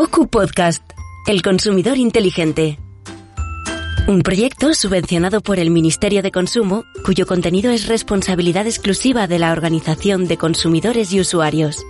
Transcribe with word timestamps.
Ocu 0.00 0.28
Podcast, 0.28 0.84
El 1.26 1.42
Consumidor 1.42 1.96
Inteligente. 1.96 2.78
Un 4.06 4.22
proyecto 4.22 4.72
subvencionado 4.72 5.40
por 5.40 5.58
el 5.58 5.70
Ministerio 5.70 6.22
de 6.22 6.30
Consumo, 6.30 6.84
cuyo 7.04 7.26
contenido 7.26 7.72
es 7.72 7.88
responsabilidad 7.88 8.66
exclusiva 8.66 9.26
de 9.26 9.40
la 9.40 9.50
Organización 9.50 10.28
de 10.28 10.36
Consumidores 10.36 11.12
y 11.12 11.18
Usuarios. 11.18 11.84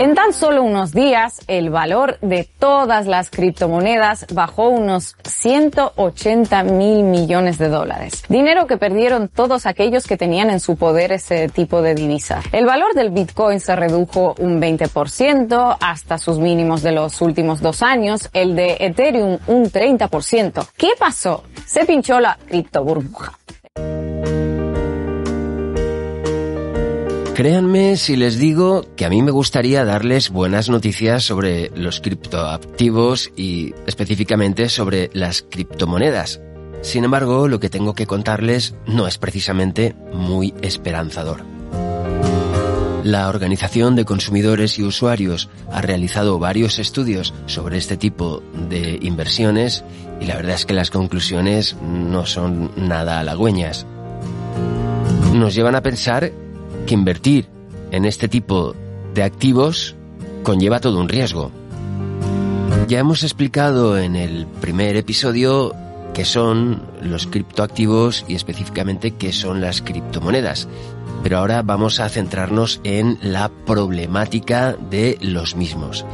En 0.00 0.14
tan 0.14 0.32
solo 0.32 0.62
unos 0.62 0.92
días, 0.92 1.42
el 1.46 1.68
valor 1.68 2.18
de 2.22 2.48
todas 2.58 3.06
las 3.06 3.28
criptomonedas 3.28 4.24
bajó 4.32 4.70
unos 4.70 5.14
180 5.24 6.62
mil 6.62 7.02
millones 7.02 7.58
de 7.58 7.68
dólares. 7.68 8.22
Dinero 8.30 8.66
que 8.66 8.78
perdieron 8.78 9.28
todos 9.28 9.66
aquellos 9.66 10.06
que 10.06 10.16
tenían 10.16 10.48
en 10.48 10.60
su 10.60 10.76
poder 10.76 11.12
ese 11.12 11.50
tipo 11.50 11.82
de 11.82 11.94
divisa. 11.94 12.40
El 12.50 12.64
valor 12.64 12.94
del 12.94 13.10
Bitcoin 13.10 13.60
se 13.60 13.76
redujo 13.76 14.34
un 14.38 14.58
20% 14.58 15.76
hasta 15.78 16.16
sus 16.16 16.38
mínimos 16.38 16.80
de 16.80 16.92
los 16.92 17.20
últimos 17.20 17.60
dos 17.60 17.82
años, 17.82 18.30
el 18.32 18.56
de 18.56 18.78
Ethereum 18.80 19.36
un 19.48 19.70
30%. 19.70 20.66
¿Qué 20.78 20.92
pasó? 20.98 21.44
Se 21.66 21.84
pinchó 21.84 22.20
la 22.20 22.38
cripto 22.48 22.82
Créanme 27.40 27.96
si 27.96 28.16
les 28.16 28.38
digo 28.38 28.84
que 28.96 29.06
a 29.06 29.08
mí 29.08 29.22
me 29.22 29.30
gustaría 29.30 29.86
darles 29.86 30.28
buenas 30.28 30.68
noticias 30.68 31.24
sobre 31.24 31.70
los 31.74 32.02
criptoactivos 32.02 33.32
y 33.34 33.72
específicamente 33.86 34.68
sobre 34.68 35.08
las 35.14 35.40
criptomonedas. 35.40 36.42
Sin 36.82 37.02
embargo, 37.02 37.48
lo 37.48 37.58
que 37.58 37.70
tengo 37.70 37.94
que 37.94 38.06
contarles 38.06 38.74
no 38.86 39.06
es 39.06 39.16
precisamente 39.16 39.96
muy 40.12 40.52
esperanzador. 40.60 41.42
La 43.04 43.30
Organización 43.30 43.96
de 43.96 44.04
Consumidores 44.04 44.78
y 44.78 44.82
Usuarios 44.82 45.48
ha 45.72 45.80
realizado 45.80 46.38
varios 46.38 46.78
estudios 46.78 47.32
sobre 47.46 47.78
este 47.78 47.96
tipo 47.96 48.42
de 48.68 48.98
inversiones 49.00 49.82
y 50.20 50.26
la 50.26 50.36
verdad 50.36 50.56
es 50.56 50.66
que 50.66 50.74
las 50.74 50.90
conclusiones 50.90 51.74
no 51.82 52.26
son 52.26 52.70
nada 52.76 53.18
halagüeñas. 53.18 53.86
Nos 55.32 55.54
llevan 55.54 55.74
a 55.74 55.80
pensar 55.80 56.32
que 56.90 56.94
invertir 56.94 57.46
en 57.92 58.04
este 58.04 58.26
tipo 58.26 58.74
de 59.14 59.22
activos 59.22 59.94
conlleva 60.42 60.80
todo 60.80 60.98
un 60.98 61.08
riesgo. 61.08 61.52
Ya 62.88 62.98
hemos 62.98 63.22
explicado 63.22 63.96
en 63.96 64.16
el 64.16 64.48
primer 64.60 64.96
episodio 64.96 65.72
qué 66.14 66.24
son 66.24 66.82
los 67.00 67.28
criptoactivos 67.28 68.24
y 68.26 68.34
específicamente 68.34 69.12
qué 69.12 69.32
son 69.32 69.60
las 69.60 69.82
criptomonedas. 69.82 70.66
Pero 71.22 71.38
ahora 71.38 71.62
vamos 71.62 72.00
a 72.00 72.08
centrarnos 72.08 72.80
en 72.82 73.20
la 73.22 73.50
problemática 73.50 74.72
de 74.72 75.16
los 75.20 75.54
mismos. 75.54 76.04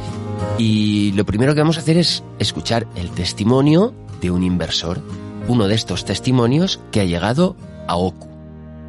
Y 0.59 1.11
lo 1.13 1.25
primero 1.25 1.55
que 1.55 1.61
vamos 1.61 1.77
a 1.77 1.81
hacer 1.81 1.97
es 1.97 2.23
escuchar 2.37 2.85
el 2.95 3.09
testimonio 3.09 3.95
de 4.21 4.29
un 4.29 4.43
inversor, 4.43 5.01
uno 5.47 5.67
de 5.67 5.73
estos 5.73 6.05
testimonios 6.05 6.79
que 6.91 7.01
ha 7.01 7.05
llegado 7.05 7.55
a 7.87 7.95
Oku. 7.95 8.27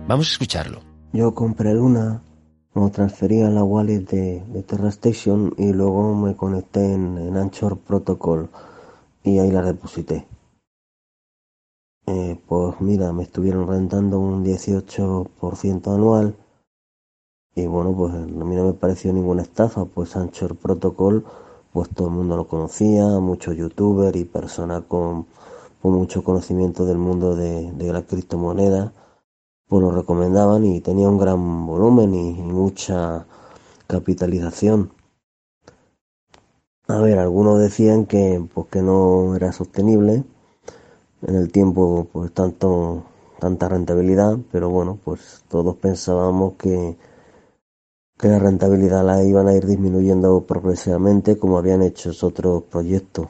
Vamos 0.06 0.28
a 0.28 0.32
escucharlo. 0.32 0.87
Yo 1.10 1.34
compré 1.34 1.72
Luna, 1.72 2.20
lo 2.74 2.90
transferí 2.90 3.40
a 3.40 3.48
la 3.48 3.64
wallet 3.64 4.00
de, 4.00 4.44
de 4.44 4.62
Terra 4.62 4.90
Station 4.90 5.54
y 5.56 5.72
luego 5.72 6.14
me 6.14 6.36
conecté 6.36 6.92
en, 6.92 7.34
Anchor 7.34 7.78
Protocol 7.78 8.50
y 9.24 9.38
ahí 9.38 9.50
la 9.50 9.62
deposité. 9.62 10.26
Eh, 12.06 12.38
pues 12.46 12.78
mira, 12.82 13.10
me 13.14 13.22
estuvieron 13.22 13.66
rentando 13.66 14.20
un 14.20 14.44
18% 14.44 15.94
anual 15.94 16.36
y 17.54 17.66
bueno, 17.66 17.94
pues 17.96 18.12
a 18.12 18.18
mí 18.18 18.54
no 18.54 18.66
me 18.66 18.74
pareció 18.74 19.10
ninguna 19.10 19.40
estafa, 19.40 19.86
pues 19.86 20.14
Anchor 20.14 20.56
Protocol, 20.56 21.24
pues 21.72 21.88
todo 21.88 22.08
el 22.08 22.14
mundo 22.14 22.36
lo 22.36 22.46
conocía, 22.46 23.18
muchos 23.18 23.56
youtubers 23.56 24.14
y 24.14 24.26
personas 24.26 24.82
con, 24.86 25.24
mucho 25.82 26.22
conocimiento 26.22 26.84
del 26.84 26.98
mundo 26.98 27.34
de 27.34 27.92
la 27.92 28.02
criptomoneda 28.02 28.92
pues 29.68 29.82
lo 29.82 29.90
recomendaban 29.90 30.64
y 30.64 30.80
tenía 30.80 31.08
un 31.08 31.18
gran 31.18 31.66
volumen 31.66 32.14
y, 32.14 32.32
mucha 32.42 33.26
capitalización. 33.86 34.92
A 36.88 36.98
ver, 37.00 37.18
algunos 37.18 37.60
decían 37.60 38.06
que 38.06 38.42
pues 38.52 38.66
que 38.68 38.82
no 38.82 39.36
era 39.36 39.52
sostenible 39.52 40.24
en 41.22 41.34
el 41.34 41.52
tiempo 41.52 42.08
pues 42.12 42.32
tanto 42.32 43.04
tanta 43.38 43.68
rentabilidad, 43.68 44.38
pero 44.50 44.70
bueno, 44.70 44.98
pues 45.04 45.44
todos 45.48 45.76
pensábamos 45.76 46.54
que 46.54 46.96
que 48.18 48.28
la 48.28 48.40
rentabilidad 48.40 49.04
la 49.04 49.22
iban 49.22 49.46
a 49.46 49.54
ir 49.54 49.64
disminuyendo 49.64 50.40
progresivamente 50.44 51.38
como 51.38 51.56
habían 51.56 51.82
hecho 51.82 52.10
otros 52.22 52.64
proyectos. 52.64 53.28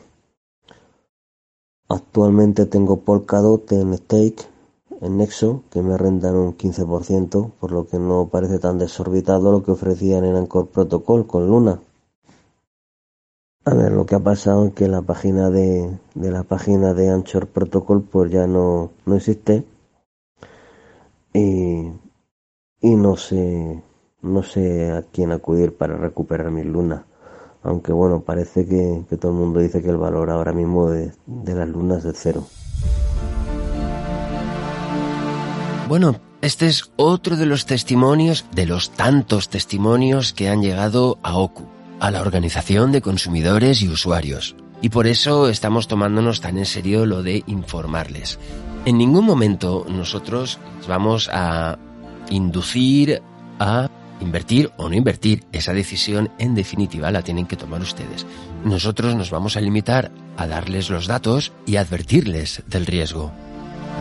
Actualmente 1.90 2.64
tengo 2.64 3.00
Polkadot 3.00 3.70
en 3.72 3.96
stake 3.98 4.57
en 5.00 5.16
Nexo 5.18 5.62
que 5.70 5.82
me 5.82 5.96
rentan 5.96 6.36
un 6.36 6.56
15%, 6.56 7.52
por 7.60 7.72
lo 7.72 7.86
que 7.86 7.98
no 7.98 8.28
parece 8.28 8.58
tan 8.58 8.78
desorbitado 8.78 9.52
lo 9.52 9.62
que 9.62 9.72
ofrecían 9.72 10.24
en 10.24 10.36
Anchor 10.36 10.68
Protocol 10.68 11.26
con 11.26 11.46
Luna. 11.46 11.80
A 13.64 13.74
ver, 13.74 13.92
lo 13.92 14.06
que 14.06 14.14
ha 14.14 14.20
pasado 14.20 14.66
es 14.66 14.74
que 14.74 14.88
la 14.88 15.02
página 15.02 15.50
de, 15.50 15.98
de 16.14 16.30
la 16.30 16.42
página 16.42 16.94
de 16.94 17.10
Anchor 17.10 17.48
Protocol 17.48 18.02
pues 18.02 18.30
ya 18.30 18.46
no, 18.46 18.90
no 19.04 19.16
existe 19.16 19.64
y, 21.34 21.92
y 22.80 22.96
no 22.96 23.16
sé 23.16 23.82
no 24.22 24.42
sé 24.42 24.90
a 24.90 25.02
quién 25.02 25.32
acudir 25.32 25.76
para 25.76 25.96
recuperar 25.96 26.50
mis 26.50 26.66
lunas. 26.66 27.02
Aunque 27.62 27.92
bueno, 27.92 28.20
parece 28.20 28.66
que, 28.66 29.04
que 29.08 29.16
todo 29.16 29.32
el 29.32 29.38
mundo 29.38 29.60
dice 29.60 29.82
que 29.82 29.90
el 29.90 29.96
valor 29.96 30.30
ahora 30.30 30.52
mismo 30.52 30.90
de, 30.90 31.12
de 31.26 31.54
las 31.54 31.68
lunas 31.68 32.04
es 32.04 32.16
cero. 32.18 32.44
Bueno, 35.88 36.20
este 36.42 36.66
es 36.66 36.92
otro 36.96 37.36
de 37.36 37.46
los 37.46 37.64
testimonios, 37.64 38.44
de 38.52 38.66
los 38.66 38.90
tantos 38.90 39.48
testimonios 39.48 40.34
que 40.34 40.50
han 40.50 40.60
llegado 40.60 41.18
a 41.22 41.38
OCU, 41.38 41.66
a 41.98 42.10
la 42.10 42.20
Organización 42.20 42.92
de 42.92 43.00
Consumidores 43.00 43.80
y 43.80 43.88
Usuarios. 43.88 44.54
Y 44.82 44.90
por 44.90 45.06
eso 45.06 45.48
estamos 45.48 45.88
tomándonos 45.88 46.42
tan 46.42 46.58
en 46.58 46.66
serio 46.66 47.06
lo 47.06 47.22
de 47.22 47.42
informarles. 47.46 48.38
En 48.84 48.98
ningún 48.98 49.24
momento 49.24 49.86
nosotros 49.88 50.58
vamos 50.86 51.30
a 51.32 51.78
inducir 52.28 53.22
a 53.58 53.88
invertir 54.20 54.70
o 54.76 54.90
no 54.90 54.94
invertir. 54.94 55.44
Esa 55.52 55.72
decisión 55.72 56.30
en 56.38 56.54
definitiva 56.54 57.10
la 57.10 57.22
tienen 57.22 57.46
que 57.46 57.56
tomar 57.56 57.80
ustedes. 57.80 58.26
Nosotros 58.62 59.14
nos 59.14 59.30
vamos 59.30 59.56
a 59.56 59.62
limitar 59.62 60.12
a 60.36 60.46
darles 60.46 60.90
los 60.90 61.06
datos 61.06 61.52
y 61.64 61.76
advertirles 61.76 62.62
del 62.66 62.84
riesgo 62.84 63.32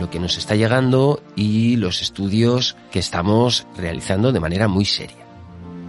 lo 0.00 0.10
que 0.10 0.20
nos 0.20 0.38
está 0.38 0.54
llegando 0.54 1.22
y 1.36 1.76
los 1.76 2.02
estudios 2.02 2.76
que 2.90 2.98
estamos 2.98 3.66
realizando 3.76 4.32
de 4.32 4.40
manera 4.40 4.68
muy 4.68 4.84
seria. 4.84 5.26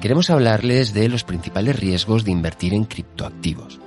Queremos 0.01 0.29
hablarles 0.29 0.93
de 0.93 1.09
los 1.09 1.23
principales 1.23 1.77
riesgos 1.77 2.23
de 2.23 2.31
invertir 2.31 2.73
en 2.73 2.85
criptoactivos. 2.85 3.79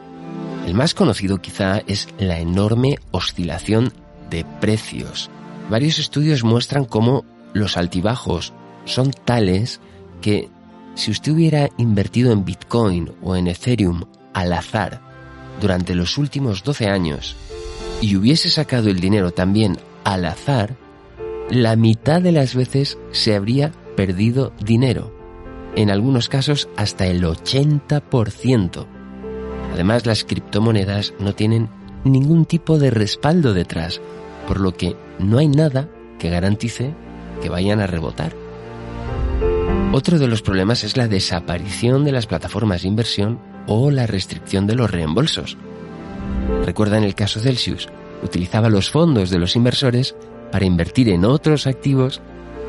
El 0.66 0.74
más 0.74 0.94
conocido 0.94 1.40
quizá 1.40 1.78
es 1.86 2.08
la 2.18 2.38
enorme 2.38 2.98
oscilación 3.10 3.92
de 4.30 4.44
precios. 4.60 5.30
Varios 5.70 5.98
estudios 5.98 6.44
muestran 6.44 6.84
cómo 6.84 7.24
los 7.52 7.76
altibajos 7.76 8.52
son 8.84 9.10
tales 9.10 9.80
que 10.20 10.48
si 10.94 11.10
usted 11.10 11.32
hubiera 11.32 11.68
invertido 11.78 12.32
en 12.32 12.44
Bitcoin 12.44 13.12
o 13.22 13.34
en 13.34 13.48
Ethereum 13.48 14.04
al 14.34 14.52
azar 14.52 15.00
durante 15.60 15.94
los 15.94 16.18
últimos 16.18 16.62
12 16.62 16.88
años 16.88 17.36
y 18.00 18.16
hubiese 18.16 18.50
sacado 18.50 18.90
el 18.90 19.00
dinero 19.00 19.30
también 19.30 19.78
al 20.04 20.24
azar, 20.24 20.76
la 21.50 21.76
mitad 21.76 22.22
de 22.22 22.32
las 22.32 22.54
veces 22.54 22.98
se 23.10 23.34
habría 23.34 23.72
perdido 23.96 24.52
dinero. 24.62 25.12
En 25.76 25.90
algunos 25.90 26.28
casos 26.28 26.68
hasta 26.76 27.06
el 27.06 27.24
80%. 27.24 28.86
Además, 29.72 30.06
las 30.06 30.24
criptomonedas 30.24 31.14
no 31.18 31.34
tienen 31.34 31.68
ningún 32.04 32.44
tipo 32.44 32.78
de 32.78 32.90
respaldo 32.90 33.54
detrás, 33.54 34.00
por 34.46 34.60
lo 34.60 34.72
que 34.76 34.96
no 35.18 35.38
hay 35.38 35.48
nada 35.48 35.88
que 36.18 36.30
garantice 36.30 36.94
que 37.40 37.48
vayan 37.48 37.80
a 37.80 37.86
rebotar. 37.86 38.34
Otro 39.92 40.18
de 40.18 40.26
los 40.26 40.42
problemas 40.42 40.84
es 40.84 40.96
la 40.96 41.08
desaparición 41.08 42.04
de 42.04 42.12
las 42.12 42.26
plataformas 42.26 42.82
de 42.82 42.88
inversión 42.88 43.38
o 43.66 43.90
la 43.90 44.06
restricción 44.06 44.66
de 44.66 44.74
los 44.74 44.90
reembolsos. 44.90 45.58
Recuerdan 46.64 47.04
el 47.04 47.14
caso 47.14 47.40
Celsius, 47.40 47.88
utilizaba 48.22 48.68
los 48.68 48.90
fondos 48.90 49.30
de 49.30 49.38
los 49.38 49.56
inversores 49.56 50.14
para 50.50 50.66
invertir 50.66 51.08
en 51.08 51.24
otros 51.24 51.66
activos 51.66 52.20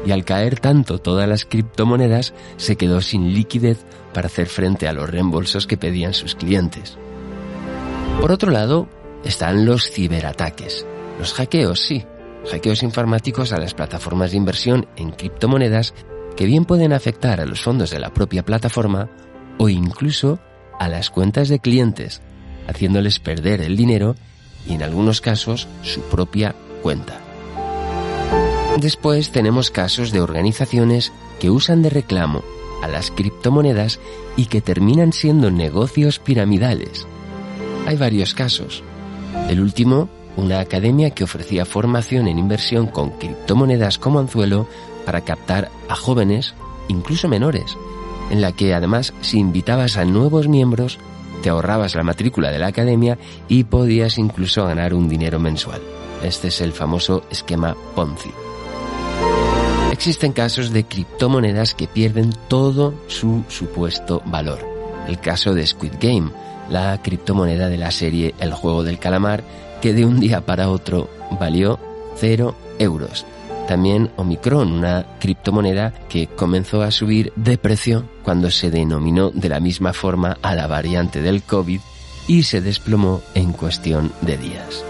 y 0.05 0.11
al 0.11 0.25
caer 0.25 0.59
tanto 0.59 0.99
todas 0.99 1.27
las 1.27 1.45
criptomonedas 1.45 2.33
se 2.57 2.75
quedó 2.75 3.01
sin 3.01 3.33
liquidez 3.33 3.85
para 4.13 4.27
hacer 4.27 4.47
frente 4.47 4.87
a 4.87 4.93
los 4.93 5.09
reembolsos 5.09 5.67
que 5.67 5.77
pedían 5.77 6.13
sus 6.13 6.35
clientes. 6.35 6.97
Por 8.19 8.31
otro 8.31 8.51
lado, 8.51 8.87
están 9.23 9.65
los 9.65 9.89
ciberataques. 9.89 10.85
Los 11.19 11.33
hackeos, 11.33 11.79
sí, 11.79 12.05
hackeos 12.51 12.83
informáticos 12.83 13.53
a 13.53 13.59
las 13.59 13.73
plataformas 13.73 14.31
de 14.31 14.37
inversión 14.37 14.87
en 14.95 15.11
criptomonedas 15.11 15.93
que 16.35 16.45
bien 16.45 16.65
pueden 16.65 16.93
afectar 16.93 17.39
a 17.39 17.45
los 17.45 17.61
fondos 17.61 17.91
de 17.91 17.99
la 17.99 18.13
propia 18.13 18.43
plataforma 18.43 19.09
o 19.57 19.69
incluso 19.69 20.39
a 20.79 20.89
las 20.89 21.09
cuentas 21.09 21.47
de 21.47 21.59
clientes, 21.59 22.21
haciéndoles 22.67 23.19
perder 23.19 23.61
el 23.61 23.77
dinero 23.77 24.15
y 24.67 24.73
en 24.73 24.83
algunos 24.83 25.21
casos 25.21 25.67
su 25.81 26.01
propia 26.01 26.55
cuenta. 26.81 27.19
Después 28.79 29.31
tenemos 29.31 29.71
casos 29.71 30.11
de 30.11 30.21
organizaciones 30.21 31.11
que 31.39 31.51
usan 31.51 31.81
de 31.81 31.89
reclamo 31.89 32.43
a 32.81 32.87
las 32.87 33.11
criptomonedas 33.11 33.99
y 34.35 34.47
que 34.47 34.61
terminan 34.61 35.13
siendo 35.13 35.51
negocios 35.51 36.19
piramidales. 36.19 37.07
Hay 37.87 37.95
varios 37.97 38.33
casos. 38.33 38.83
El 39.49 39.61
último, 39.61 40.09
una 40.35 40.59
academia 40.59 41.11
que 41.11 41.23
ofrecía 41.23 41.65
formación 41.65 42.27
en 42.27 42.39
inversión 42.39 42.87
con 42.87 43.11
criptomonedas 43.11 43.97
como 43.97 44.19
anzuelo 44.19 44.67
para 45.05 45.21
captar 45.21 45.69
a 45.87 45.95
jóvenes, 45.95 46.55
incluso 46.87 47.29
menores, 47.29 47.77
en 48.31 48.41
la 48.41 48.51
que 48.51 48.73
además 48.73 49.13
si 49.21 49.37
invitabas 49.39 49.97
a 49.97 50.05
nuevos 50.05 50.47
miembros, 50.47 50.97
te 51.43 51.49
ahorrabas 51.49 51.93
la 51.93 52.03
matrícula 52.03 52.49
de 52.49 52.57
la 52.57 52.67
academia 52.67 53.17
y 53.49 53.65
podías 53.65 54.17
incluso 54.17 54.65
ganar 54.65 54.93
un 54.93 55.09
dinero 55.09 55.39
mensual. 55.39 55.81
Este 56.23 56.47
es 56.47 56.61
el 56.61 56.71
famoso 56.71 57.25
esquema 57.29 57.75
Ponzi. 57.95 58.31
Existen 59.91 60.31
casos 60.31 60.71
de 60.71 60.85
criptomonedas 60.85 61.75
que 61.75 61.87
pierden 61.87 62.31
todo 62.47 62.93
su 63.07 63.43
supuesto 63.49 64.23
valor. 64.25 64.59
El 65.07 65.19
caso 65.19 65.53
de 65.53 65.67
Squid 65.67 65.93
Game, 65.99 66.31
la 66.69 66.99
criptomoneda 67.03 67.67
de 67.67 67.77
la 67.77 67.91
serie 67.91 68.33
El 68.39 68.53
juego 68.53 68.83
del 68.83 68.97
calamar, 68.97 69.43
que 69.81 69.93
de 69.93 70.05
un 70.05 70.21
día 70.21 70.45
para 70.45 70.69
otro 70.69 71.09
valió 71.39 71.77
0 72.15 72.55
euros. 72.79 73.25
También 73.67 74.11
Omicron, 74.17 74.71
una 74.71 75.05
criptomoneda 75.19 75.93
que 76.09 76.27
comenzó 76.27 76.81
a 76.81 76.91
subir 76.91 77.31
de 77.35 77.57
precio 77.57 78.05
cuando 78.23 78.51
se 78.51 78.69
denominó 78.69 79.29
de 79.31 79.49
la 79.49 79.59
misma 79.59 79.93
forma 79.93 80.37
a 80.41 80.53
la 80.53 80.67
variante 80.67 81.21
del 81.21 81.43
COVID 81.43 81.79
y 82.27 82.43
se 82.43 82.61
desplomó 82.61 83.21
en 83.33 83.53
cuestión 83.53 84.11
de 84.21 84.37
días. 84.37 84.83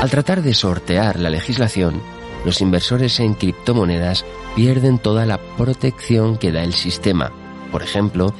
Al 0.00 0.10
tratar 0.10 0.42
de 0.42 0.54
sortear 0.54 1.18
la 1.18 1.30
legislación, 1.30 2.00
los 2.44 2.60
inversores 2.60 3.18
en 3.18 3.34
criptomonedas 3.34 4.24
pierden 4.54 4.98
toda 4.98 5.26
la 5.26 5.38
protección 5.56 6.38
que 6.38 6.52
da 6.52 6.62
el 6.62 6.72
sistema. 6.72 7.32
Por 7.72 7.82
ejemplo, 7.82 8.32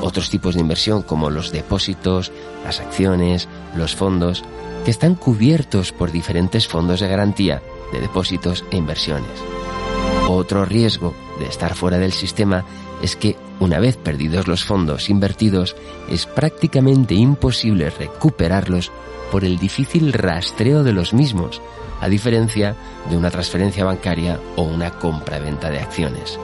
otros 0.00 0.30
tipos 0.30 0.54
de 0.54 0.60
inversión 0.60 1.02
como 1.02 1.30
los 1.30 1.50
depósitos, 1.50 2.32
las 2.64 2.80
acciones, 2.80 3.48
los 3.76 3.94
fondos, 3.94 4.44
que 4.84 4.90
están 4.90 5.14
cubiertos 5.14 5.92
por 5.92 6.12
diferentes 6.12 6.68
fondos 6.68 7.00
de 7.00 7.08
garantía 7.08 7.62
de 7.92 8.00
depósitos 8.00 8.64
e 8.70 8.76
inversiones. 8.76 9.30
Otro 10.28 10.64
riesgo 10.64 11.14
de 11.38 11.46
estar 11.46 11.74
fuera 11.74 11.98
del 11.98 12.12
sistema 12.12 12.64
es 13.02 13.16
que 13.16 13.36
una 13.60 13.78
vez 13.78 13.96
perdidos 13.96 14.46
los 14.46 14.64
fondos 14.64 15.08
invertidos 15.08 15.74
es 16.10 16.26
prácticamente 16.26 17.14
imposible 17.14 17.90
recuperarlos 17.90 18.92
por 19.32 19.44
el 19.44 19.58
difícil 19.58 20.12
rastreo 20.12 20.84
de 20.84 20.92
los 20.92 21.12
mismos, 21.12 21.60
a 22.00 22.08
diferencia 22.08 22.76
de 23.10 23.16
una 23.16 23.30
transferencia 23.30 23.84
bancaria 23.84 24.38
o 24.56 24.62
una 24.62 24.90
compra-venta 24.98 25.70
de 25.70 25.80
acciones. 25.80 26.38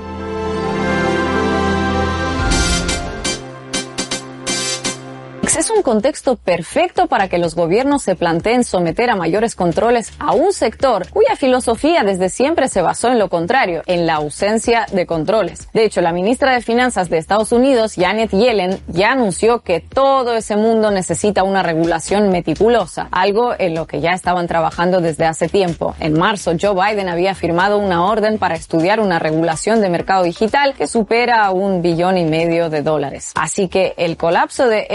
Es 5.56 5.70
un 5.70 5.82
contexto 5.82 6.34
perfecto 6.34 7.06
para 7.06 7.28
que 7.28 7.38
los 7.38 7.54
gobiernos 7.54 8.02
se 8.02 8.16
planteen 8.16 8.64
someter 8.64 9.10
a 9.10 9.14
mayores 9.14 9.54
controles 9.54 10.12
a 10.18 10.32
un 10.32 10.52
sector 10.52 11.08
cuya 11.10 11.36
filosofía 11.36 12.02
desde 12.02 12.28
siempre 12.28 12.68
se 12.68 12.82
basó 12.82 13.08
en 13.08 13.20
lo 13.20 13.28
contrario, 13.28 13.82
en 13.86 14.04
la 14.04 14.14
ausencia 14.14 14.86
de 14.90 15.06
controles. 15.06 15.68
De 15.72 15.84
hecho, 15.84 16.00
la 16.00 16.12
ministra 16.12 16.54
de 16.54 16.60
Finanzas 16.60 17.08
de 17.08 17.18
Estados 17.18 17.52
Unidos, 17.52 17.94
Janet 17.96 18.30
Yellen, 18.30 18.80
ya 18.88 19.12
anunció 19.12 19.60
que 19.60 19.80
todo 19.80 20.34
ese 20.34 20.56
mundo 20.56 20.90
necesita 20.90 21.44
una 21.44 21.62
regulación 21.62 22.30
meticulosa, 22.30 23.08
algo 23.12 23.54
en 23.56 23.74
lo 23.74 23.86
que 23.86 24.00
ya 24.00 24.12
estaban 24.12 24.48
trabajando 24.48 25.00
desde 25.00 25.24
hace 25.24 25.48
tiempo. 25.48 25.94
En 26.00 26.18
marzo, 26.18 26.52
Joe 26.60 26.74
Biden 26.74 27.08
había 27.08 27.34
firmado 27.34 27.78
una 27.78 28.04
orden 28.04 28.38
para 28.38 28.56
estudiar 28.56 28.98
una 28.98 29.20
regulación 29.20 29.80
de 29.80 29.88
mercado 29.88 30.24
digital 30.24 30.74
que 30.74 30.88
supera 30.88 31.50
un 31.52 31.80
billón 31.80 32.18
y 32.18 32.24
medio 32.24 32.70
de 32.70 32.82
dólares. 32.82 33.30
Así 33.36 33.68
que 33.68 33.94
el 33.96 34.16
colapso 34.16 34.66
de 34.66 34.86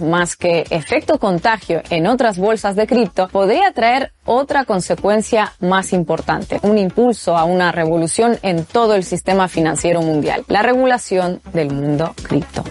Más 0.00 0.36
que 0.36 0.64
efecto 0.70 1.18
contagio 1.18 1.82
en 1.90 2.06
otras 2.06 2.38
bolsas 2.38 2.76
de 2.76 2.86
cripto 2.86 3.28
podría 3.28 3.72
traer 3.72 4.12
otra 4.24 4.64
consecuencia 4.64 5.52
más 5.60 5.92
importante, 5.92 6.60
un 6.62 6.78
impulso 6.78 7.36
a 7.36 7.44
una 7.44 7.72
revolución 7.72 8.38
en 8.42 8.64
todo 8.64 8.94
el 8.94 9.04
sistema 9.04 9.48
financiero 9.48 10.02
mundial, 10.02 10.44
la 10.48 10.62
regulación 10.62 11.40
del 11.52 11.70
mundo 11.70 12.14
cripto. 12.22 12.64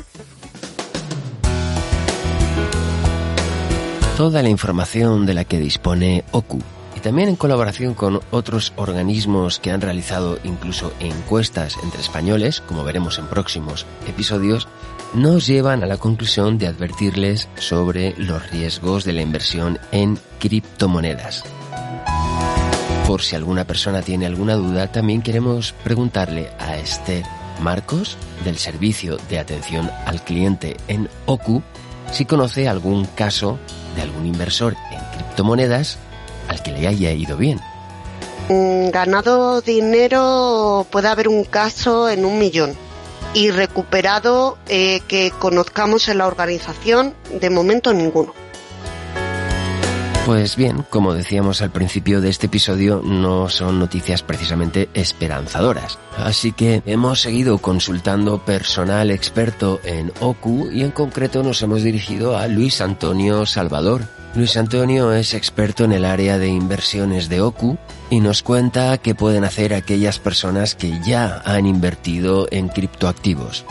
Toda 4.17 4.41
la 4.41 4.49
información 4.49 5.25
de 5.25 5.33
la 5.33 5.43
que 5.43 5.59
dispone 5.59 6.23
OKU 6.31 6.59
y 6.59 6.84
también 7.05 7.29
en 7.29 7.35
colaboración 7.35 7.93
con 7.93 8.19
otros 8.31 8.73
organismos 8.77 9.59
que 9.59 9.69
han 9.69 9.79
realizado 9.79 10.39
incluso 10.43 10.91
encuestas 10.99 11.77
entre 11.83 12.01
españoles, 12.01 12.61
como 12.61 12.83
veremos 12.83 13.19
en 13.19 13.27
próximos 13.27 13.85
episodios, 14.07 14.67
nos 15.13 15.45
llevan 15.45 15.83
a 15.83 15.85
la 15.85 15.97
conclusión 15.97 16.57
de 16.57 16.65
advertirles 16.65 17.47
sobre 17.59 18.15
los 18.17 18.49
riesgos 18.49 19.03
de 19.03 19.13
la 19.13 19.21
inversión 19.21 19.77
en 19.91 20.17
criptomonedas. 20.39 21.43
Por 23.05 23.21
si 23.21 23.35
alguna 23.35 23.65
persona 23.65 24.01
tiene 24.01 24.25
alguna 24.25 24.55
duda, 24.55 24.91
también 24.91 25.21
queremos 25.21 25.73
preguntarle 25.83 26.49
a 26.57 26.75
Esther 26.75 27.23
Marcos, 27.61 28.17
del 28.43 28.57
Servicio 28.57 29.17
de 29.29 29.37
Atención 29.37 29.91
al 30.07 30.23
Cliente 30.23 30.75
en 30.87 31.07
OCU, 31.27 31.61
si 32.11 32.25
conoce 32.25 32.67
algún 32.67 33.05
caso 33.05 33.59
de 33.95 34.01
algún 34.01 34.25
inversor 34.25 34.75
en 34.91 34.99
criptomonedas 35.13 35.99
al 36.47 36.61
que 36.63 36.71
le 36.71 36.87
haya 36.87 37.11
ido 37.11 37.37
bien. 37.37 37.59
Mm, 38.49 38.89
ganado 38.89 39.61
dinero 39.61 40.85
puede 40.91 41.07
haber 41.07 41.27
un 41.27 41.43
caso 41.43 42.09
en 42.09 42.25
un 42.25 42.37
millón 42.37 42.75
y 43.33 43.51
recuperado 43.51 44.57
eh, 44.67 45.01
que 45.07 45.31
conozcamos 45.31 46.07
en 46.07 46.19
la 46.19 46.27
organización, 46.27 47.13
de 47.31 47.49
momento 47.49 47.93
ninguno. 47.93 48.33
Pues 50.25 50.55
bien, 50.55 50.83
como 50.89 51.13
decíamos 51.13 51.61
al 51.61 51.69
principio 51.69 52.19
de 52.19 52.29
este 52.29 52.47
episodio, 52.47 52.99
no 53.03 53.47
son 53.47 53.77
noticias 53.77 54.23
precisamente 54.23 54.89
esperanzadoras. 54.95 55.99
Así 56.17 56.51
que 56.51 56.81
hemos 56.87 57.21
seguido 57.21 57.59
consultando 57.59 58.43
personal 58.43 59.11
experto 59.11 59.79
en 59.83 60.11
OCU 60.21 60.71
y 60.71 60.81
en 60.81 60.89
concreto 60.89 61.43
nos 61.43 61.61
hemos 61.61 61.83
dirigido 61.83 62.35
a 62.35 62.47
Luis 62.47 62.81
Antonio 62.81 63.45
Salvador, 63.45 64.07
Luis 64.35 64.57
Antonio 64.57 65.13
es 65.13 65.33
experto 65.33 65.85
en 65.85 65.93
el 65.93 66.03
área 66.03 66.37
de 66.37 66.49
inversiones 66.49 67.29
de 67.29 67.39
OCU 67.39 67.77
y 68.09 68.19
nos 68.19 68.43
cuenta 68.43 68.97
qué 68.97 69.15
pueden 69.15 69.45
hacer 69.45 69.73
aquellas 69.73 70.19
personas 70.19 70.75
que 70.75 70.91
ya 71.07 71.41
han 71.45 71.65
invertido 71.65 72.45
en 72.51 72.67
criptoactivos. 72.67 73.63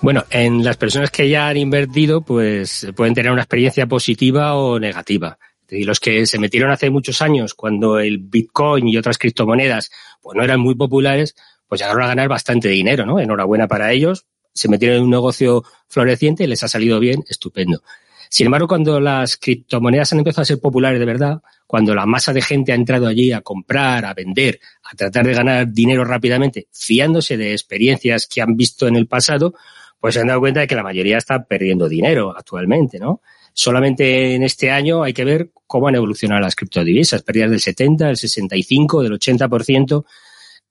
Bueno, 0.00 0.24
en 0.30 0.64
las 0.64 0.76
personas 0.76 1.12
que 1.12 1.28
ya 1.28 1.46
han 1.46 1.56
invertido, 1.56 2.22
pues 2.22 2.88
pueden 2.96 3.14
tener 3.14 3.30
una 3.30 3.42
experiencia 3.42 3.86
positiva 3.86 4.56
o 4.56 4.80
negativa. 4.80 5.38
Y 5.70 5.84
los 5.84 6.00
que 6.00 6.26
se 6.26 6.40
metieron 6.40 6.72
hace 6.72 6.90
muchos 6.90 7.22
años, 7.22 7.54
cuando 7.54 8.00
el 8.00 8.18
Bitcoin 8.18 8.88
y 8.88 8.96
otras 8.96 9.16
criptomonedas 9.16 9.92
pues 10.20 10.36
no 10.36 10.42
eran 10.42 10.58
muy 10.58 10.74
populares, 10.74 11.36
pues 11.68 11.80
llegaron 11.80 12.02
a 12.02 12.08
ganar 12.08 12.28
bastante 12.28 12.68
dinero, 12.68 13.06
¿no? 13.06 13.20
Enhorabuena 13.20 13.68
para 13.68 13.92
ellos, 13.92 14.26
se 14.58 14.68
metieron 14.68 14.96
en 14.96 15.04
un 15.04 15.10
negocio 15.10 15.62
floreciente 15.86 16.42
y 16.42 16.48
les 16.48 16.64
ha 16.64 16.68
salido 16.68 16.98
bien, 16.98 17.22
estupendo. 17.28 17.80
Sin 18.28 18.46
embargo, 18.46 18.66
cuando 18.66 18.98
las 18.98 19.36
criptomonedas 19.36 20.12
han 20.12 20.18
empezado 20.18 20.42
a 20.42 20.46
ser 20.46 20.58
populares 20.58 20.98
de 20.98 21.06
verdad, 21.06 21.40
cuando 21.64 21.94
la 21.94 22.06
masa 22.06 22.32
de 22.32 22.42
gente 22.42 22.72
ha 22.72 22.74
entrado 22.74 23.06
allí 23.06 23.30
a 23.30 23.40
comprar, 23.40 24.04
a 24.04 24.14
vender, 24.14 24.58
a 24.82 24.96
tratar 24.96 25.26
de 25.26 25.34
ganar 25.34 25.72
dinero 25.72 26.04
rápidamente, 26.04 26.66
fiándose 26.72 27.36
de 27.36 27.52
experiencias 27.52 28.26
que 28.26 28.42
han 28.42 28.56
visto 28.56 28.88
en 28.88 28.96
el 28.96 29.06
pasado, 29.06 29.54
pues 30.00 30.14
se 30.14 30.22
han 30.22 30.26
dado 30.26 30.40
cuenta 30.40 30.58
de 30.58 30.66
que 30.66 30.74
la 30.74 30.82
mayoría 30.82 31.18
está 31.18 31.44
perdiendo 31.44 31.88
dinero 31.88 32.34
actualmente, 32.36 32.98
¿no? 32.98 33.22
Solamente 33.52 34.34
en 34.34 34.42
este 34.42 34.72
año 34.72 35.04
hay 35.04 35.12
que 35.12 35.24
ver 35.24 35.52
cómo 35.68 35.86
han 35.86 35.94
evolucionado 35.94 36.40
las 36.40 36.56
criptodivisas, 36.56 37.22
pérdidas 37.22 37.50
del 37.50 37.60
70, 37.60 38.06
del 38.08 38.16
65, 38.16 39.04
del 39.04 39.12
80%. 39.12 40.04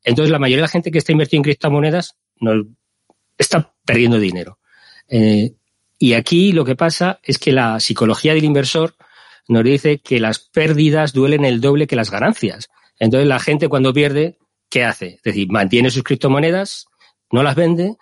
Entonces, 0.03 0.31
la 0.31 0.39
mayoría 0.39 0.57
de 0.57 0.67
la 0.67 0.67
gente 0.67 0.91
que 0.91 0.97
está 0.97 1.13
invirtiendo 1.13 1.47
en 1.47 1.51
criptomonedas 1.51 2.17
no, 2.39 2.65
está 3.37 3.73
perdiendo 3.85 4.19
dinero. 4.19 4.59
Eh, 5.07 5.53
y 5.99 6.13
aquí 6.13 6.51
lo 6.51 6.65
que 6.65 6.75
pasa 6.75 7.19
es 7.23 7.37
que 7.37 7.51
la 7.51 7.79
psicología 7.79 8.33
del 8.33 8.43
inversor 8.43 8.95
nos 9.47 9.63
dice 9.63 9.99
que 9.99 10.19
las 10.19 10.39
pérdidas 10.39 11.13
duelen 11.13 11.45
el 11.45 11.61
doble 11.61 11.87
que 11.87 11.95
las 11.95 12.11
ganancias. 12.11 12.69
Entonces 12.99 13.27
la 13.27 13.39
gente 13.39 13.69
cuando 13.69 13.93
pierde, 13.93 14.37
¿qué 14.69 14.83
hace? 14.83 15.15
Es 15.15 15.23
decir, 15.23 15.47
mantiene 15.49 15.89
sus 15.89 16.03
criptomonedas, 16.03 16.87
no 17.31 17.43
las 17.43 17.55
vende, 17.55 17.95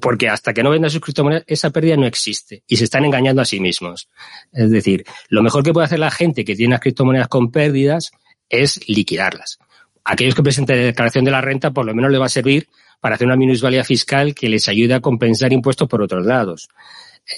porque 0.00 0.28
hasta 0.28 0.54
que 0.54 0.62
no 0.62 0.70
vendan 0.70 0.90
sus 0.90 1.00
criptomonedas, 1.00 1.44
esa 1.46 1.70
pérdida 1.70 1.96
no 1.96 2.06
existe 2.06 2.62
y 2.68 2.76
se 2.76 2.84
están 2.84 3.04
engañando 3.04 3.42
a 3.42 3.44
sí 3.44 3.58
mismos. 3.58 4.08
Es 4.52 4.70
decir, 4.70 5.04
lo 5.28 5.42
mejor 5.42 5.64
que 5.64 5.72
puede 5.72 5.86
hacer 5.86 5.98
la 5.98 6.10
gente 6.10 6.44
que 6.44 6.54
tiene 6.54 6.72
las 6.72 6.80
criptomonedas 6.80 7.28
con 7.28 7.50
pérdidas 7.50 8.12
es 8.48 8.86
liquidarlas. 8.88 9.58
Aquellos 10.04 10.34
que 10.34 10.42
presenten 10.42 10.76
declaración 10.76 11.24
de 11.24 11.30
la 11.30 11.40
renta, 11.40 11.70
por 11.72 11.86
lo 11.86 11.94
menos 11.94 12.10
les 12.10 12.20
va 12.20 12.26
a 12.26 12.28
servir 12.28 12.68
para 13.02 13.16
hacer 13.16 13.26
una 13.26 13.36
minusvalía 13.36 13.82
fiscal 13.82 14.32
que 14.32 14.48
les 14.48 14.68
ayude 14.68 14.94
a 14.94 15.00
compensar 15.00 15.52
impuestos 15.52 15.88
por 15.88 16.02
otros 16.02 16.24
lados. 16.24 16.68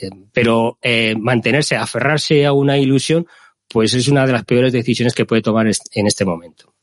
Eh, 0.02 0.10
pero 0.30 0.76
eh, 0.82 1.14
mantenerse, 1.18 1.74
aferrarse 1.74 2.44
a 2.44 2.52
una 2.52 2.76
ilusión, 2.76 3.26
pues 3.66 3.94
es 3.94 4.08
una 4.08 4.26
de 4.26 4.32
las 4.32 4.44
peores 4.44 4.74
decisiones 4.74 5.14
que 5.14 5.24
puede 5.24 5.40
tomar 5.40 5.66
en 5.66 6.06
este 6.06 6.26
momento. 6.26 6.74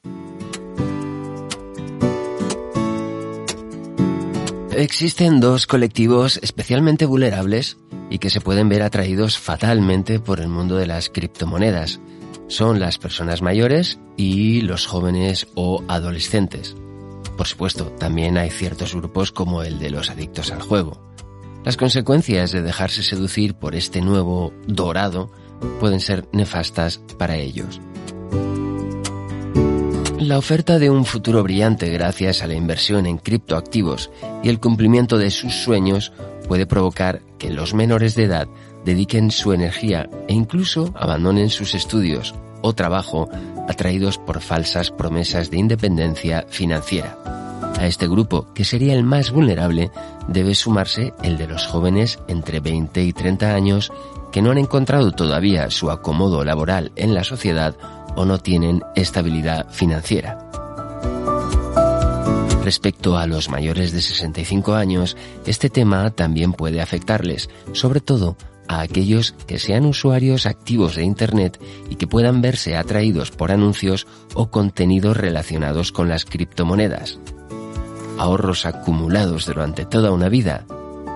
Existen 4.76 5.40
dos 5.40 5.68
colectivos 5.68 6.40
especialmente 6.42 7.06
vulnerables 7.06 7.78
y 8.10 8.18
que 8.18 8.32
se 8.32 8.42
pueden 8.42 8.68
ver 8.68 8.82
atraídos 8.82 9.38
fatalmente 9.38 10.20
por 10.20 10.40
el 10.40 10.48
mundo 10.48 10.78
de 10.78 10.88
las 10.88 11.12
criptomonedas. 11.12 12.00
Son 12.48 12.80
las 12.80 12.98
personas 12.98 13.44
mayores 13.44 14.00
y 14.18 14.62
los 14.62 14.88
jóvenes 14.88 15.48
o 15.54 15.84
adolescentes. 15.88 16.76
Por 17.42 17.48
supuesto, 17.48 17.86
también 17.98 18.38
hay 18.38 18.52
ciertos 18.52 18.94
grupos 18.94 19.32
como 19.32 19.64
el 19.64 19.80
de 19.80 19.90
los 19.90 20.12
adictos 20.12 20.52
al 20.52 20.62
juego. 20.62 21.02
Las 21.66 21.76
consecuencias 21.76 22.52
de 22.52 22.62
dejarse 22.62 23.02
seducir 23.02 23.56
por 23.56 23.74
este 23.74 24.00
nuevo 24.00 24.54
dorado 24.68 25.32
pueden 25.80 26.02
ser 26.02 26.28
nefastas 26.34 27.00
para 27.18 27.38
ellos. 27.38 27.82
La 30.20 30.38
oferta 30.38 30.78
de 30.78 30.92
un 30.92 31.04
futuro 31.04 31.42
brillante 31.42 31.90
gracias 31.90 32.44
a 32.44 32.48
la 32.48 32.54
inversión 32.54 33.08
en 33.08 33.18
criptoactivos 33.18 34.12
y 34.44 34.50
el 34.50 34.60
cumplimiento 34.60 35.18
de 35.18 35.32
sus 35.32 35.56
sueños 35.64 36.14
puede 36.48 36.68
provocar 36.68 37.24
que 37.40 37.50
los 37.50 37.74
menores 37.74 38.14
de 38.14 38.26
edad 38.26 38.48
dediquen 38.86 39.32
su 39.32 39.52
energía 39.52 40.08
e 40.28 40.34
incluso 40.36 40.94
abandonen 40.96 41.50
sus 41.50 41.74
estudios 41.74 42.36
o 42.62 42.74
trabajo 42.74 43.30
atraídos 43.68 44.18
por 44.18 44.42
falsas 44.42 44.92
promesas 44.92 45.50
de 45.52 45.58
independencia 45.58 46.46
financiera. 46.50 47.18
A 47.80 47.88
este 47.88 48.08
grupo, 48.08 48.54
que 48.54 48.66
sería 48.66 48.94
el 48.94 49.04
más 49.04 49.32
vulnerable, 49.32 49.92
debe 50.28 50.54
sumarse 50.56 51.14
el 51.24 51.38
de 51.38 51.48
los 51.48 51.66
jóvenes 51.66 52.20
entre 52.28 52.60
20 52.60 53.04
y 53.04 53.14
30 53.14 53.56
años 53.56 53.92
que 54.32 54.42
no 54.42 54.52
han 54.52 54.58
encontrado 54.58 55.12
todavía 55.12 55.70
su 55.70 55.92
acomodo 55.92 56.44
laboral 56.44 56.92
en 56.96 57.14
la 57.14 57.24
sociedad 57.24 57.76
o 58.16 58.26
no 58.26 58.38
tienen 58.38 58.82
estabilidad 58.96 59.70
financiera. 59.72 60.48
Respecto 62.64 63.18
a 63.18 63.26
los 63.26 63.50
mayores 63.50 63.92
de 63.92 64.02
65 64.02 64.76
años, 64.76 65.18
este 65.46 65.70
tema 65.70 66.12
también 66.12 66.54
puede 66.54 66.82
afectarles, 66.82 67.50
sobre 67.74 68.02
todo 68.02 68.38
a 68.72 68.80
aquellos 68.80 69.36
que 69.48 69.60
sean 69.60 69.86
usuarios 69.86 70.46
activos 70.46 70.96
de 70.96 71.04
Internet 71.04 71.62
y 71.90 71.96
que 71.96 72.08
puedan 72.08 72.42
verse 72.42 72.78
atraídos 72.78 73.30
por 73.30 73.52
anuncios 73.52 74.08
o 74.34 74.50
contenidos 74.50 75.18
relacionados 75.18 75.92
con 75.92 76.08
las 76.08 76.24
criptomonedas. 76.24 77.20
Ahorros 78.18 78.66
acumulados 78.66 79.46
durante 79.46 79.84
toda 79.84 80.12
una 80.12 80.30
vida 80.30 80.66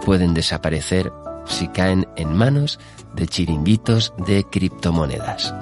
pueden 0.05 0.33
desaparecer 0.33 1.13
si 1.45 1.69
caen 1.69 2.07
en 2.17 2.35
manos 2.35 2.77
de 3.15 3.25
chiringuitos 3.25 4.13
de 4.27 4.43
criptomonedas. 4.43 5.53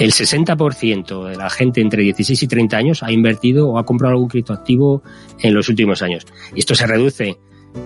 El 0.00 0.10
60% 0.10 1.28
de 1.28 1.36
la 1.36 1.48
gente 1.48 1.80
entre 1.80 2.02
16 2.02 2.42
y 2.42 2.48
30 2.48 2.76
años 2.76 3.02
ha 3.04 3.12
invertido 3.12 3.68
o 3.68 3.78
ha 3.78 3.84
comprado 3.84 4.14
algún 4.14 4.28
criptoactivo 4.28 5.04
en 5.38 5.54
los 5.54 5.68
últimos 5.68 6.02
años. 6.02 6.26
Y 6.56 6.58
esto 6.58 6.74
se 6.74 6.88
reduce. 6.88 7.38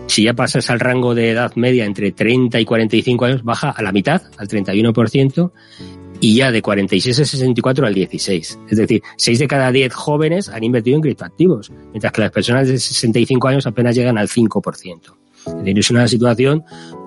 Si 0.06 0.24
ya 0.24 0.34
pasas 0.34 0.70
al 0.70 0.80
rango 0.80 1.14
de 1.14 1.30
edad 1.30 1.54
media 1.56 1.84
entre 1.84 2.12
30 2.12 2.60
y 2.60 2.64
45 2.64 3.24
años, 3.24 3.44
baja 3.44 3.70
a 3.70 3.82
la 3.82 3.92
mitad, 3.92 4.22
al 4.38 4.48
31%, 4.48 5.52
y 6.20 6.36
ya 6.36 6.50
de 6.50 6.62
46 6.62 7.20
a 7.20 7.24
64 7.24 7.86
al 7.86 7.94
16. 7.94 8.58
Es 8.70 8.78
decir, 8.78 9.02
6 9.16 9.38
de 9.38 9.48
cada 9.48 9.70
10 9.70 9.92
jóvenes 9.92 10.48
han 10.48 10.64
invertido 10.64 10.96
en 10.96 11.02
criptoactivos, 11.02 11.70
mientras 11.90 12.12
que 12.12 12.20
las 12.22 12.30
personas 12.30 12.68
de 12.68 12.78
65 12.78 13.48
años 13.48 13.66
apenas 13.66 13.94
llegan 13.94 14.18
al 14.18 14.28
5%. 14.28 15.14
Es 15.64 15.90
una 15.90 16.08
situación 16.08 16.64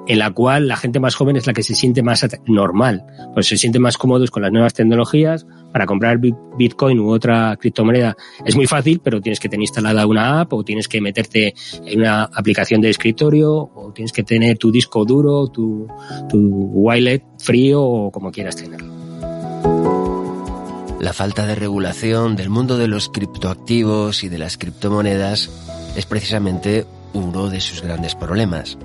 en 0.10 0.18
la 0.18 0.32
cual 0.32 0.68
la 0.68 0.76
gente 0.76 1.00
más 1.00 1.14
joven 1.14 1.36
es 1.36 1.46
la 1.46 1.54
que 1.54 1.62
se 1.62 1.76
siente 1.76 2.02
más 2.02 2.28
normal, 2.48 3.06
pues 3.36 3.46
se 3.46 3.58
siente 3.58 3.78
más 3.78 3.96
cómodos 3.96 4.32
con 4.32 4.42
las 4.42 4.52
nuevas 4.52 4.74
tecnologías. 4.74 5.46
Para 5.72 5.86
comprar 5.86 6.18
Bitcoin 6.18 7.00
u 7.00 7.12
otra 7.12 7.56
criptomoneda 7.58 8.18
es 8.44 8.56
muy 8.56 8.66
fácil, 8.66 9.02
pero 9.04 9.22
tienes 9.22 9.40
que 9.40 9.50
tener 9.50 9.62
instalada 9.62 10.08
una 10.08 10.42
app 10.42 10.52
o 10.54 10.64
tienes 10.64 10.88
que 10.88 11.00
meterte 11.00 11.54
en 11.86 12.00
una 12.00 12.24
aplicación 12.24 12.82
de 12.82 12.90
escritorio 12.90 13.54
o 13.54 13.92
tienes 13.94 14.12
que 14.12 14.24
tener 14.24 14.58
tu 14.58 14.72
disco 14.72 15.06
duro, 15.06 15.48
tu, 15.50 15.88
tu 16.28 16.40
wallet 16.40 17.22
frío 17.38 17.84
o 17.84 18.12
como 18.12 18.32
quieras 18.32 18.56
tenerlo. 18.56 18.92
La 21.00 21.14
falta 21.14 21.46
de 21.46 21.54
regulación 21.54 22.36
del 22.36 22.50
mundo 22.50 22.80
de 22.80 22.88
los 22.88 23.10
criptoactivos 23.10 24.24
y 24.24 24.30
de 24.30 24.40
las 24.40 24.58
criptomonedas 24.58 25.52
es 25.96 26.08
precisamente 26.08 26.88
uno 27.14 27.52
de 27.52 27.62
sus 27.62 27.84
grandes 27.84 28.16
problemas. 28.16 28.80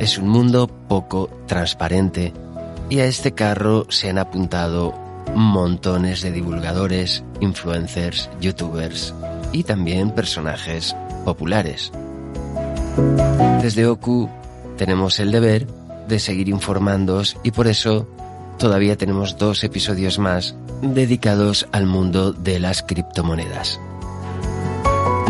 Es 0.00 0.18
un 0.18 0.28
mundo 0.28 0.68
poco 0.88 1.30
transparente 1.46 2.32
y 2.88 3.00
a 3.00 3.04
este 3.04 3.32
carro 3.32 3.86
se 3.88 4.10
han 4.10 4.18
apuntado 4.18 4.94
montones 5.34 6.22
de 6.22 6.32
divulgadores, 6.32 7.24
influencers, 7.40 8.30
youtubers 8.40 9.14
y 9.52 9.64
también 9.64 10.10
personajes 10.12 10.96
populares. 11.24 11.92
Desde 13.62 13.86
Oku 13.86 14.28
tenemos 14.76 15.20
el 15.20 15.30
deber 15.30 15.66
de 16.08 16.18
seguir 16.18 16.48
informándoos 16.48 17.36
y 17.42 17.52
por 17.52 17.68
eso 17.68 18.08
todavía 18.58 18.96
tenemos 18.96 19.38
dos 19.38 19.62
episodios 19.64 20.18
más 20.18 20.54
dedicados 20.82 21.68
al 21.72 21.86
mundo 21.86 22.32
de 22.32 22.58
las 22.58 22.82
criptomonedas. 22.82 23.78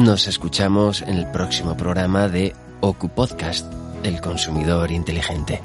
Nos 0.00 0.28
escuchamos 0.28 1.02
en 1.02 1.18
el 1.18 1.26
próximo 1.30 1.76
programa 1.76 2.28
de 2.28 2.54
Ocu 2.80 3.08
Podcast, 3.10 3.66
El 4.02 4.21
Consumidor 4.21 4.90
Inteligente. 4.90 5.61